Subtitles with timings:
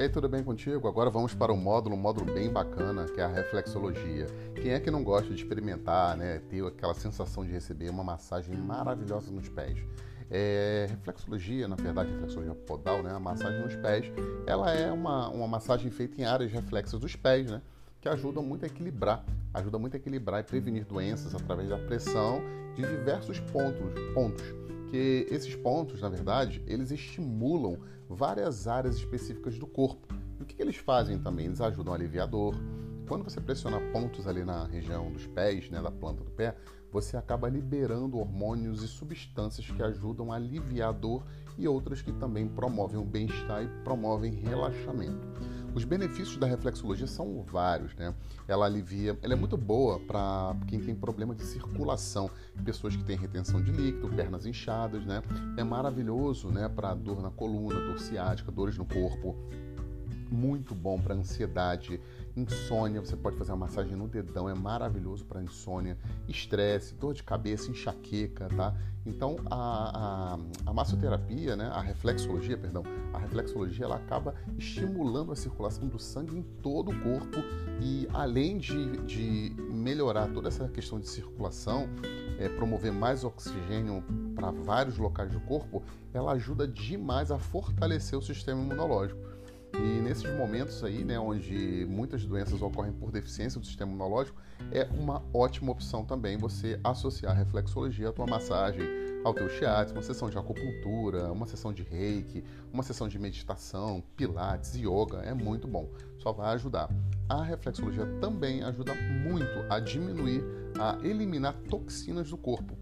[0.00, 0.86] aí, tudo bem contigo?
[0.86, 4.26] Agora vamos para um módulo, um módulo bem bacana, que é a reflexologia.
[4.54, 8.56] Quem é que não gosta de experimentar, né, ter aquela sensação de receber uma massagem
[8.56, 9.76] maravilhosa nos pés?
[10.30, 14.12] É, reflexologia, na verdade, reflexologia podal, né, a massagem nos pés,
[14.46, 17.60] ela é uma, uma massagem feita em áreas reflexas dos pés, né,
[18.00, 22.40] que ajudam muito a equilibrar, ajuda muito a equilibrar e prevenir doenças através da pressão
[22.76, 24.44] de diversos pontos, pontos
[24.90, 27.78] que esses pontos, na verdade, eles estimulam
[28.08, 30.06] várias áreas específicas do corpo.
[30.38, 31.46] E o que, que eles fazem também?
[31.46, 32.54] Eles ajudam a aliviar a dor.
[33.06, 36.54] Quando você pressiona pontos ali na região dos pés, né, da planta do pé,
[36.90, 41.24] você acaba liberando hormônios e substâncias que ajudam a aliviar a dor
[41.56, 45.26] e outras que também promovem o bem-estar e promovem relaxamento.
[45.74, 48.14] Os benefícios da reflexologia são vários, né?
[48.46, 52.30] Ela alivia, ela é muito boa para quem tem problema de circulação,
[52.64, 55.22] pessoas que têm retenção de líquido, pernas inchadas, né?
[55.56, 59.36] É maravilhoso, né, para dor na coluna, dor ciática, dores no corpo.
[60.30, 62.00] Muito bom para ansiedade,
[62.36, 65.96] insônia, você pode fazer uma massagem no dedão, é maravilhoso para insônia,
[66.28, 68.74] estresse, dor de cabeça, enxaqueca, tá?
[69.06, 75.36] Então a, a, a, massoterapia, né, a reflexologia, perdão, a reflexologia ela acaba estimulando a
[75.36, 77.38] circulação do sangue em todo o corpo
[77.80, 81.88] e além de, de melhorar toda essa questão de circulação,
[82.38, 88.22] é, promover mais oxigênio para vários locais do corpo, ela ajuda demais a fortalecer o
[88.22, 89.20] sistema imunológico.
[89.74, 94.40] E nesses momentos aí, né, onde muitas doenças ocorrem por deficiência do sistema imunológico,
[94.72, 98.82] é uma ótima opção também você associar a reflexologia à tua massagem,
[99.24, 104.02] ao teu shiatsu, uma sessão de acupuntura, uma sessão de reiki, uma sessão de meditação,
[104.16, 105.88] pilates, yoga, é muito bom.
[106.18, 106.88] Só vai ajudar.
[107.28, 110.42] A reflexologia também ajuda muito a diminuir,
[110.78, 112.76] a eliminar toxinas do corpo.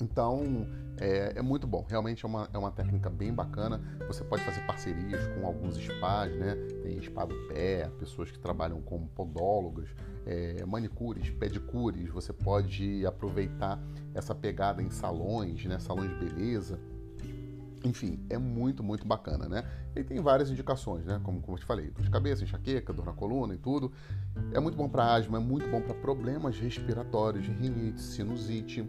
[0.00, 0.66] Então
[1.00, 3.80] é, é, muito bom, realmente é uma, é uma técnica bem bacana.
[4.06, 6.54] Você pode fazer parcerias com alguns spas, né?
[6.82, 9.88] Tem spa do pé, pessoas que trabalham como podólogas,
[10.26, 12.10] é, manicures, pedicures.
[12.10, 13.80] Você pode aproveitar
[14.14, 15.78] essa pegada em salões, né?
[15.78, 16.80] Salões de beleza.
[17.84, 19.64] Enfim, é muito, muito bacana, né?
[19.94, 21.20] E tem várias indicações, né?
[21.22, 23.92] Como, como eu te falei, dor de cabeça, enxaqueca, dor na coluna e tudo.
[24.52, 28.84] É muito bom para asma, é muito bom para problemas respiratórios, rinite, sinusite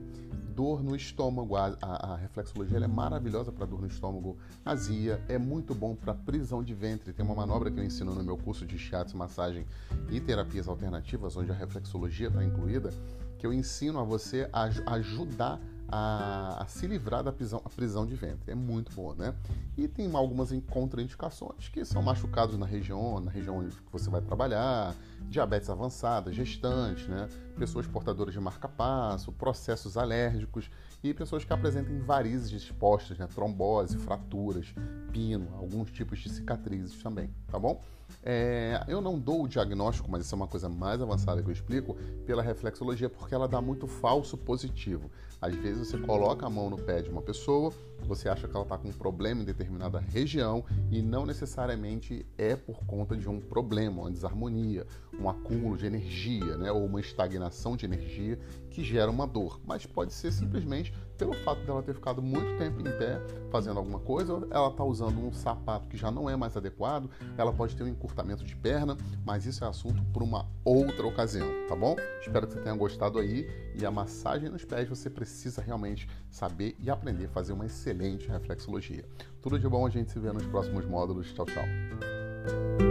[0.59, 1.55] dor no estômago.
[1.55, 6.13] A, a, a reflexologia é maravilhosa para dor no estômago, azia, é muito bom para
[6.13, 7.13] prisão de ventre.
[7.13, 9.65] Tem uma manobra que eu ensino no meu curso de shiatsu, massagem
[10.11, 12.89] e terapias alternativas, onde a reflexologia está incluída,
[13.37, 15.61] que eu ensino a você a ajudar
[15.91, 18.51] a, a, se livrar da prisão, a prisão de ventre.
[18.51, 19.35] É muito boa, né?
[19.77, 24.95] E tem algumas contraindicações, que são machucados na região, na região onde você vai trabalhar,
[25.21, 27.27] diabetes avançada, gestantes, né?
[27.57, 30.69] pessoas portadoras de marca-passo, processos alérgicos
[31.03, 33.27] e pessoas que apresentem varizes expostas, né?
[33.27, 34.73] trombose, fraturas,
[35.11, 37.83] pino, alguns tipos de cicatrizes também, tá bom?
[38.23, 41.53] É, eu não dou o diagnóstico, mas isso é uma coisa mais avançada que eu
[41.53, 45.09] explico, pela reflexologia, porque ela dá muito falso positivo.
[45.41, 47.73] Às vezes você coloca a mão no pé de uma pessoa,
[48.07, 52.55] você acha que ela está com um problema em determinada região e não necessariamente é
[52.55, 54.85] por conta de um problema, uma desarmonia,
[55.19, 58.39] um acúmulo de energia, né, ou uma estagnação de energia
[58.69, 62.79] que gera uma dor, mas pode ser simplesmente pelo fato dela ter ficado muito tempo
[62.79, 63.21] em pé
[63.51, 67.51] fazendo alguma coisa, ela está usando um sapato que já não é mais adequado, ela
[67.51, 68.95] pode ter um encurtamento de perna,
[69.25, 71.95] mas isso é assunto para uma outra ocasião, tá bom?
[72.21, 73.45] Espero que você tenha gostado aí
[73.75, 78.27] e a massagem nos pés você precisa realmente saber e aprender a fazer uma excelente
[78.29, 79.03] reflexologia.
[79.41, 81.33] Tudo de bom, a gente se vê nos próximos módulos.
[81.33, 82.88] Tchau, tchau.